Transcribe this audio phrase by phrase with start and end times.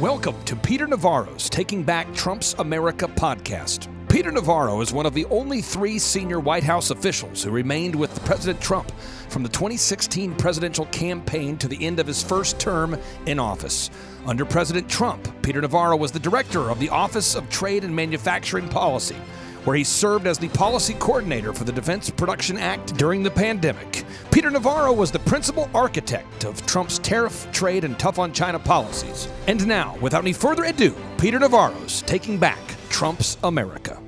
[0.00, 3.88] Welcome to Peter Navarro's Taking Back Trump's America podcast.
[4.08, 8.24] Peter Navarro is one of the only three senior White House officials who remained with
[8.24, 8.92] President Trump
[9.28, 13.90] from the 2016 presidential campaign to the end of his first term in office.
[14.24, 18.68] Under President Trump, Peter Navarro was the director of the Office of Trade and Manufacturing
[18.68, 19.16] Policy
[19.64, 23.97] where he served as the policy coordinator for the Defense Production Act during the pandemic.
[24.38, 29.26] Peter Navarro was the principal architect of Trump's tariff, trade, and tough on China policies.
[29.48, 34.00] And now, without any further ado, Peter Navarro's Taking Back Trump's America.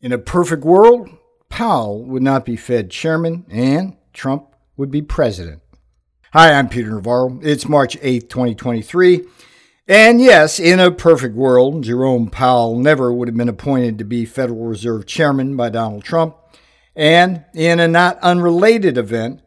[0.00, 1.10] In a perfect world,
[1.48, 5.62] Powell would not be Fed chairman and Trump would be president.
[6.32, 7.38] Hi, I'm Peter Navarro.
[7.40, 9.22] It's March 8, 2023.
[9.86, 14.24] And yes, in a perfect world, Jerome Powell never would have been appointed to be
[14.24, 16.34] Federal Reserve Chairman by Donald Trump.
[16.94, 19.40] And in a not unrelated event,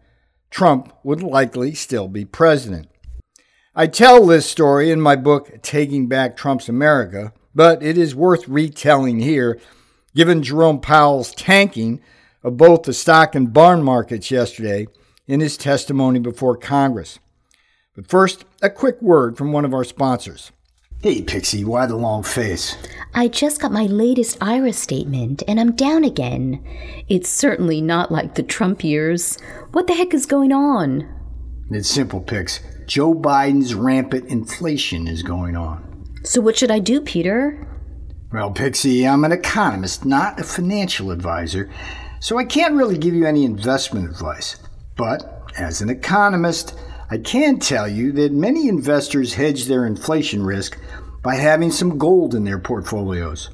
[0.49, 2.87] Trump would likely still be president.
[3.75, 8.47] I tell this story in my book, Taking Back Trump's America, but it is worth
[8.47, 9.59] retelling here
[10.15, 12.01] given Jerome Powell's tanking
[12.41, 14.87] of both the stock and bond markets yesterday
[15.27, 17.19] in his testimony before Congress.
[17.95, 20.51] But first, a quick word from one of our sponsors.
[21.01, 22.75] Hey, Pixie, why the long face?
[23.13, 26.63] I just got my latest IRA statement and I'm down again.
[27.07, 29.37] It's certainly not like the Trump years.
[29.71, 31.07] What the heck is going on?
[31.69, 32.59] It's simple, Pix.
[32.87, 36.07] Joe Biden's rampant inflation is going on.
[36.23, 37.67] So, what should I do, Peter?
[38.31, 41.69] Well, Pixie, I'm an economist, not a financial advisor,
[42.19, 44.57] so I can't really give you any investment advice.
[44.95, 46.77] But as an economist,
[47.09, 50.79] I can tell you that many investors hedge their inflation risk
[51.21, 53.49] by having some gold in their portfolios.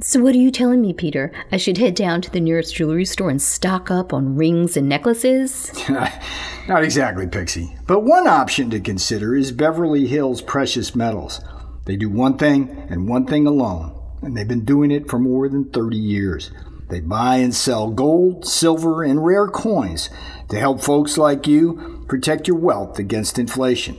[0.00, 1.32] So, what are you telling me, Peter?
[1.50, 4.88] I should head down to the nearest jewelry store and stock up on rings and
[4.88, 5.72] necklaces?
[6.68, 7.76] Not exactly, Pixie.
[7.86, 11.40] But one option to consider is Beverly Hills Precious Metals.
[11.84, 15.48] They do one thing and one thing alone, and they've been doing it for more
[15.48, 16.52] than 30 years.
[16.88, 20.10] They buy and sell gold, silver, and rare coins
[20.48, 23.96] to help folks like you protect your wealth against inflation.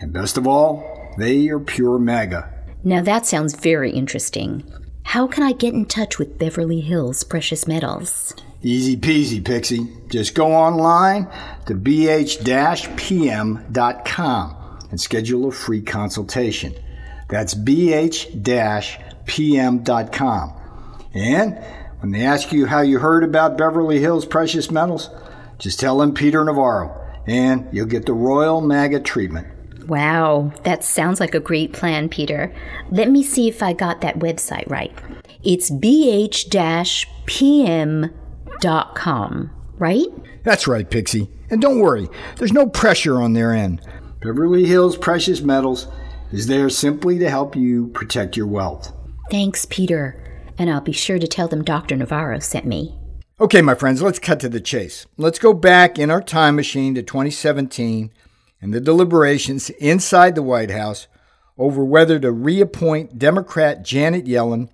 [0.00, 2.54] And best of all, they are pure MAGA.
[2.84, 4.62] Now that sounds very interesting.
[5.02, 8.34] How can I get in touch with Beverly Hills Precious Metals?
[8.62, 9.88] Easy peasy, Pixie.
[10.08, 11.26] Just go online
[11.66, 12.36] to bh-pm.com
[14.90, 16.74] and schedule a free consultation.
[17.28, 19.02] That's bh-pm.com.
[21.14, 21.58] And
[22.00, 25.10] when they ask you how you heard about Beverly Hills Precious Metals,
[25.58, 29.48] just tell them Peter Navarro, and you'll get the Royal MAGA treatment.
[29.88, 32.54] Wow, that sounds like a great plan, Peter.
[32.90, 34.96] Let me see if I got that website right.
[35.42, 36.70] It's bh-pm.com,
[39.78, 40.06] right?
[40.44, 41.30] That's right, Pixie.
[41.50, 43.80] And don't worry, there's no pressure on their end.
[44.20, 45.88] Beverly Hills Precious Metals
[46.30, 48.92] is there simply to help you protect your wealth.
[49.30, 50.27] Thanks, Peter
[50.58, 51.96] and I'll be sure to tell them Dr.
[51.96, 52.98] Navarro sent me.
[53.40, 55.06] Okay, my friends, let's cut to the chase.
[55.16, 58.10] Let's go back in our time machine to 2017
[58.60, 61.06] and the deliberations inside the White House
[61.56, 64.68] over whether to reappoint Democrat Janet Yellen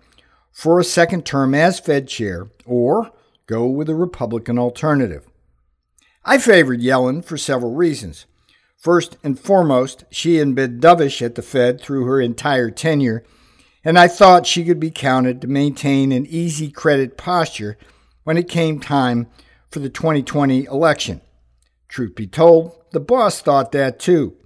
[0.51, 3.11] for a second term as Fed chair or
[3.47, 5.29] go with a Republican alternative.
[6.25, 8.25] I favored Yellen for several reasons.
[8.79, 13.25] First and foremost, she had been dovish at the Fed through her entire tenure
[13.85, 17.77] and I thought she could be counted to maintain an easy credit posture
[18.23, 19.29] when it came time
[19.71, 21.21] for the 2020 election.
[21.89, 24.37] Truth be told, the boss thought that too.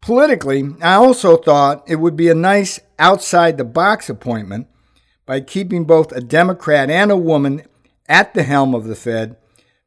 [0.00, 4.66] Politically, I also thought it would be a nice outside the box appointment
[5.24, 7.62] by keeping both a Democrat and a woman
[8.08, 9.36] at the helm of the Fed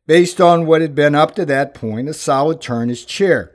[0.07, 3.53] based on what had been up to that point a solid turn as chair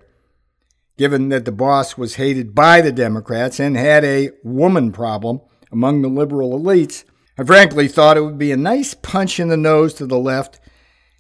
[0.96, 6.02] given that the boss was hated by the Democrats and had a woman problem among
[6.02, 7.04] the liberal elites,
[7.38, 10.60] I frankly thought it would be a nice punch in the nose to the left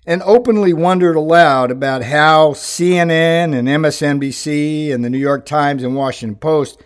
[0.06, 5.96] and openly wondered aloud about how CNN and MSNBC and the New York Times and
[5.96, 6.82] Washington Post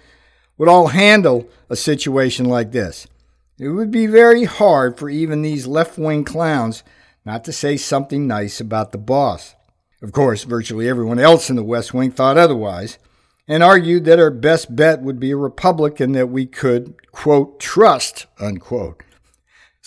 [0.58, 3.06] would all handle a situation like this.
[3.58, 6.84] It would be very hard for even these left wing clowns
[7.24, 9.55] not to say something nice about the boss.
[10.02, 12.98] Of course, virtually everyone else in the West Wing thought otherwise
[13.48, 18.26] and argued that our best bet would be a Republican that we could, quote, trust,
[18.38, 19.02] unquote.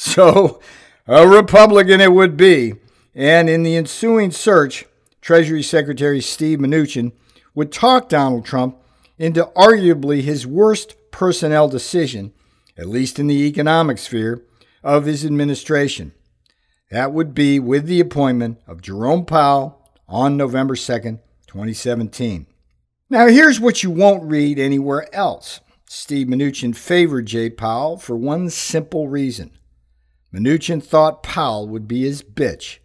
[0.01, 0.61] So,
[1.07, 2.75] a Republican it would be.
[3.13, 4.85] And in the ensuing search,
[5.19, 7.11] Treasury Secretary Steve Mnuchin
[7.53, 8.77] would talk Donald Trump
[9.17, 12.31] into arguably his worst personnel decision,
[12.77, 14.41] at least in the economic sphere,
[14.83, 16.13] of his administration.
[16.91, 19.78] That would be with the appointment of Jerome Powell
[20.09, 22.47] on November 2nd, 2017.
[23.09, 25.61] Now, here's what you won't read anywhere else.
[25.87, 29.51] Steve Mnuchin favored Jay Powell for one simple reason.
[30.33, 32.79] Mnuchin thought Powell would be his bitch.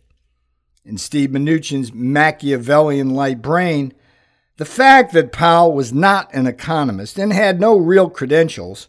[0.85, 3.93] In Steve Mnuchin's Machiavellian light brain,
[4.57, 8.89] the fact that Powell was not an economist and had no real credentials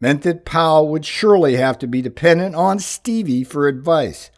[0.00, 4.30] meant that Powell would surely have to be dependent on Stevie for advice.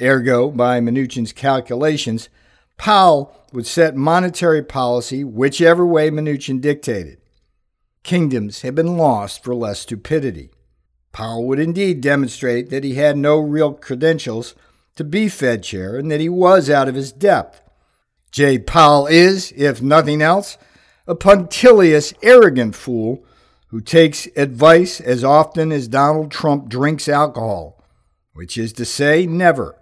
[0.00, 2.28] Ergo, by Mnuchin's calculations,
[2.76, 7.18] Powell would set monetary policy whichever way Mnuchin dictated.
[8.02, 10.50] Kingdoms had been lost for less stupidity.
[11.12, 14.54] Powell would indeed demonstrate that he had no real credentials
[14.96, 17.62] to be Fed chair and that he was out of his depth.
[18.30, 20.58] Jay Powell is, if nothing else,
[21.06, 23.24] a punctilious, arrogant fool
[23.68, 27.82] who takes advice as often as Donald Trump drinks alcohol,
[28.34, 29.76] which is to say, never.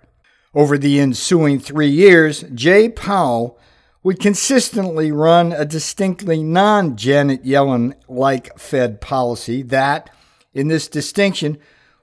[0.55, 3.59] Over the ensuing three years, Jay Powell
[4.05, 10.11] would consistently run a distinctly non Janet Yellen like Fed policy that,
[10.53, 11.59] in this distinction,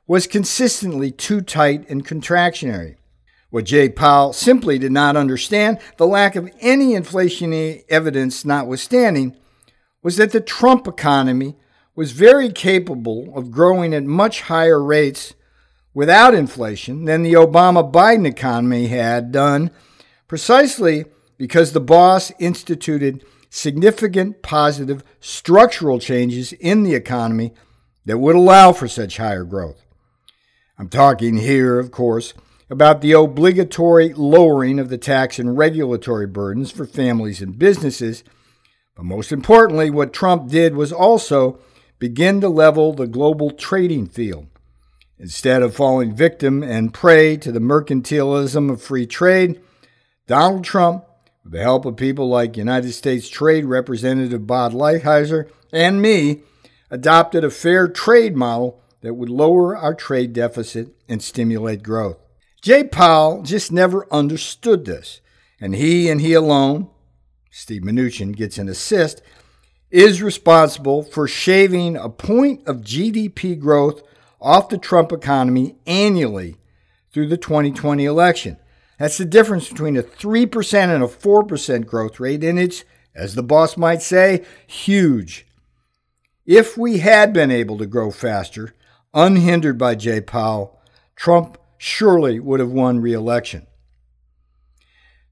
[0.06, 2.98] was consistently too tight and contractionary.
[3.51, 9.38] What Jay Powell simply did not understand, the lack of any inflationary evidence notwithstanding,
[10.03, 11.56] was that the Trump economy
[11.95, 15.36] was very capable of growing at much higher rates
[15.93, 19.71] without inflation than the Obama Biden economy had done,
[20.27, 21.05] precisely
[21.38, 27.53] because the boss instituted significant positive structural changes in the economy
[28.05, 29.83] that would allow for such higher growth.
[30.77, 32.33] I'm talking here, of course,
[32.69, 38.23] about the obligatory lowering of the tax and regulatory burdens for families and businesses.
[38.95, 41.59] But most importantly, what Trump did was also
[41.99, 44.47] begin to level the global trading field.
[45.21, 49.62] Instead of falling victim and prey to the mercantilism of free trade,
[50.25, 51.06] Donald Trump,
[51.44, 56.41] with the help of people like United States Trade Representative Bob Lighthizer and me,
[56.89, 62.17] adopted a fair trade model that would lower our trade deficit and stimulate growth.
[62.63, 65.21] Jay Powell just never understood this,
[65.59, 66.89] and he and he alone,
[67.51, 69.21] Steve Mnuchin gets an assist,
[69.91, 74.01] is responsible for shaving a point of GDP growth
[74.41, 76.57] off the Trump economy annually
[77.11, 78.57] through the 2020 election.
[78.97, 82.83] That's the difference between a 3% and a 4% growth rate, and it's,
[83.15, 85.47] as the boss might say, huge.
[86.45, 88.73] If we had been able to grow faster,
[89.13, 90.79] unhindered by Jay Powell,
[91.15, 93.67] Trump surely would have won re election.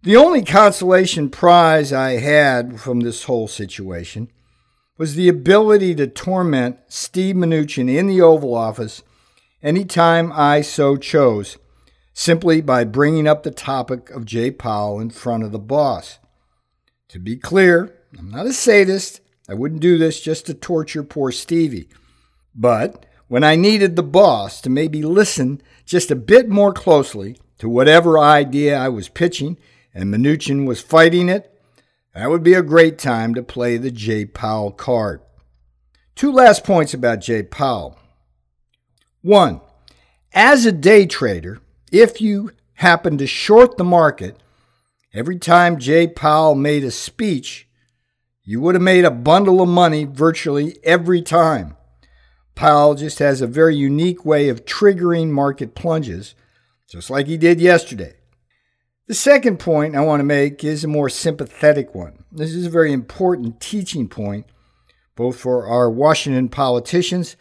[0.01, 4.31] The only consolation prize I had from this whole situation
[4.99, 9.01] was the ability to torment Steve Mnuchin in the Oval Office
[9.63, 11.57] anytime I so chose,
[12.13, 16.19] simply by bringing up the topic of Jay Powell in front of the boss.
[17.07, 19.21] To be clear, I'm not a sadist.
[19.47, 21.87] I wouldn't do this just to torture poor Stevie.
[22.53, 27.69] But when I needed the boss to maybe listen just a bit more closely to
[27.69, 29.57] whatever idea I was pitching
[29.93, 31.57] and Mnuchin was fighting it,
[32.19, 35.21] that would be a great time to play the Jay Powell card.
[36.15, 37.97] Two last points about Jay Powell.
[39.21, 39.61] One,
[40.33, 41.61] as a day trader,
[41.93, 44.35] if you happen to short the market,
[45.13, 47.69] every time Jay Powell made a speech,
[48.43, 51.77] you would have made a bundle of money virtually every time.
[52.53, 56.35] Powell just has a very unique way of triggering market plunges,
[56.85, 58.18] just like he did yesterday.
[59.09, 62.25] The second point I want to make is a more sympathetic one.
[62.31, 64.45] This is a very important teaching point,
[65.15, 67.35] both for our Washington politicians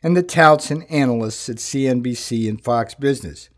[0.00, 3.48] and the touts and analysts at CNBC and Fox Business.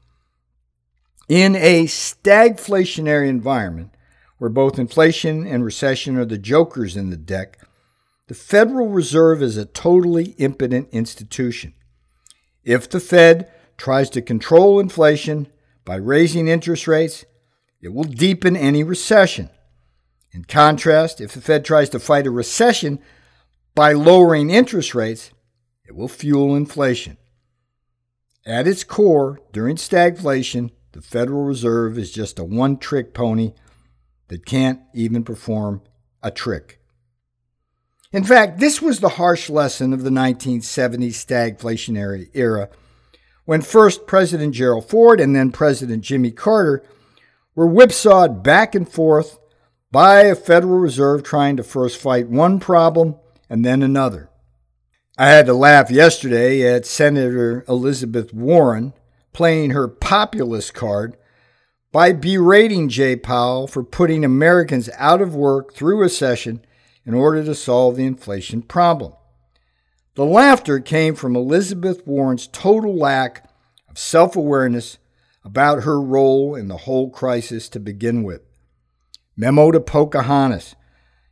[1.29, 3.91] In a stagflationary environment,
[4.39, 7.59] where both inflation and recession are the jokers in the deck,
[8.29, 11.75] the Federal Reserve is a totally impotent institution.
[12.65, 15.49] If the Fed tries to control inflation
[15.85, 17.27] by raising interest rates,
[17.81, 19.51] it will deepen any recession.
[20.33, 23.01] In contrast, if the Fed tries to fight a recession
[23.75, 25.31] by lowering interest rates,
[25.85, 27.17] it will fuel inflation.
[28.47, 33.53] At its core, during stagflation, the Federal Reserve is just a one trick pony
[34.29, 35.83] that can't even perform
[36.23, 36.81] a trick.
[38.13, 42.69] In fact, this was the harsh lesson of the 1970s stagflationary era
[43.45, 46.83] when first President Gerald Ford and then President Jimmy Carter
[47.55, 49.39] were whipsawed back and forth
[49.91, 53.17] by a Federal Reserve trying to first fight one problem
[53.49, 54.31] and then another.
[55.19, 58.95] I had to laugh yesterday at Senator Elizabeth Warren
[59.33, 61.17] playing her populist card
[61.93, 66.65] by berating Jay Powell for putting Americans out of work through a recession
[67.05, 69.13] in order to solve the inflation problem.
[70.15, 73.49] The laughter came from Elizabeth Warren's total lack
[73.89, 74.99] of self awareness
[75.45, 78.43] about her role in the whole crisis to begin with.
[79.37, 80.75] Memo to Pocahontas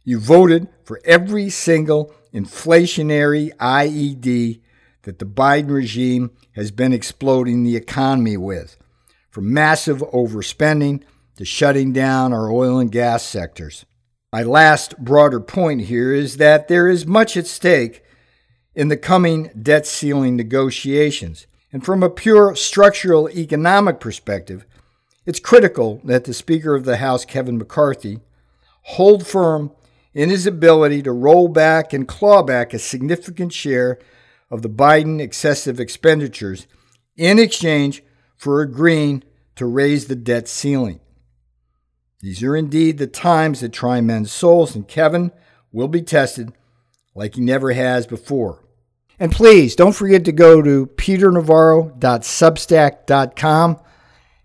[0.05, 4.61] You voted for every single inflationary IED
[5.03, 8.77] that the Biden regime has been exploding the economy with,
[9.31, 11.03] from massive overspending
[11.37, 13.87] to shutting down our oil and gas sectors.
[14.33, 18.03] My last broader point here is that there is much at stake
[18.75, 21.47] in the coming debt ceiling negotiations.
[21.73, 24.65] And from a pure structural economic perspective,
[25.27, 28.21] it's critical that the Speaker of the House, Kevin McCarthy,
[28.83, 29.73] hold firm
[30.15, 33.99] in his ability to roll back and claw back a significant share
[34.51, 36.67] of the Biden excessive expenditures
[37.17, 38.03] in exchange
[38.37, 39.23] for agreeing
[39.57, 41.01] to raise the debt ceiling.
[42.21, 45.31] These are indeed the times that try men's souls, and Kevin
[45.73, 46.53] will be tested
[47.15, 48.65] like he never has before.
[49.21, 53.81] And please don't forget to go to peternavarro.substack.com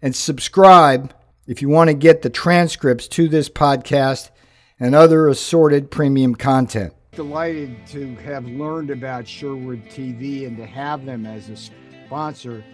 [0.02, 1.14] and subscribe
[1.46, 4.32] if you want to get the transcripts to this podcast
[4.80, 6.94] and other assorted premium content.
[7.12, 12.66] Delighted to have learned about Sherwood TV and to have them as a sponsor.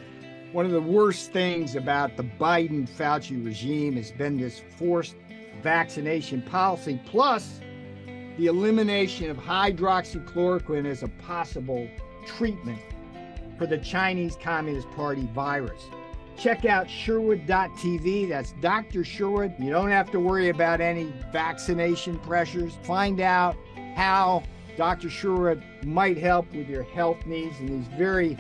[0.54, 5.16] One of the worst things about the Biden Fauci regime has been this forced
[5.62, 7.60] vaccination policy, plus
[8.40, 11.90] the elimination of hydroxychloroquine as a possible
[12.26, 12.80] treatment
[13.58, 15.84] for the Chinese Communist Party virus.
[16.38, 18.30] Check out Sherwood.tv.
[18.30, 19.04] That's Dr.
[19.04, 19.54] Sherwood.
[19.60, 22.78] You don't have to worry about any vaccination pressures.
[22.84, 23.58] Find out
[23.98, 24.44] how
[24.78, 25.10] Dr.
[25.10, 28.38] Sherwood might help with your health needs in these very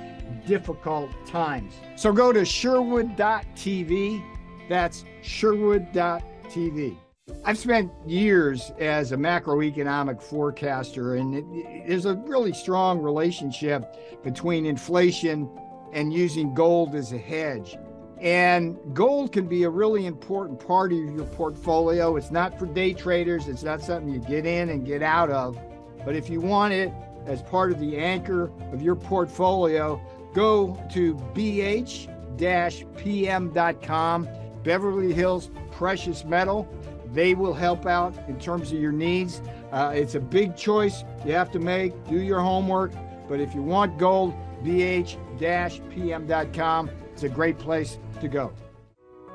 [0.47, 1.73] difficult times.
[1.97, 4.23] So go to Sherwood.tv.
[4.69, 6.97] That's Sherwood.tv.
[7.43, 14.65] I've spent years as a macroeconomic forecaster, and it, there's a really strong relationship between
[14.65, 15.49] inflation
[15.93, 17.77] and using gold as a hedge.
[18.19, 22.17] And gold can be a really important part of your portfolio.
[22.17, 25.57] It's not for day traders, it's not something you get in and get out of.
[26.05, 26.91] But if you want it
[27.25, 30.01] as part of the anchor of your portfolio,
[30.33, 32.07] go to bh
[32.39, 34.29] pm.com,
[34.63, 36.67] Beverly Hills Precious Metal.
[37.13, 39.41] They will help out in terms of your needs.
[39.71, 41.93] Uh, it's a big choice you have to make.
[42.07, 42.91] Do your homework.
[43.27, 46.89] But if you want gold, bh pm.com.
[47.13, 48.51] It's a great place to go.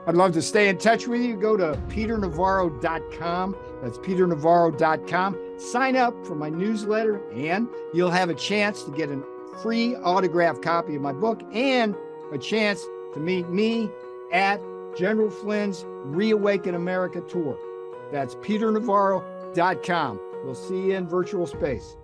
[0.07, 1.35] I'd love to stay in touch with you.
[1.35, 3.57] Go to peternavarro.com.
[3.83, 5.39] That's peternavarro.com.
[5.59, 9.23] Sign up for my newsletter, and you'll have a chance to get a
[9.63, 11.95] free autographed copy of my book and
[12.33, 13.89] a chance to meet me
[14.33, 14.61] at
[14.97, 17.59] General Flynn's Reawaken America tour.
[18.13, 20.21] That's peternavarro.com.
[20.45, 21.97] We'll see you in virtual space.